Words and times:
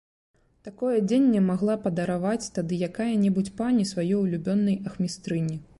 Такое 0.67 0.93
адзенне 1.01 1.41
магла 1.49 1.75
падараваць 1.85 2.49
тады 2.57 2.81
якая-небудзь 2.91 3.55
пані 3.61 3.87
сваёй 3.95 4.21
улюбёнай 4.25 4.83
ахмістрыні. 4.93 5.55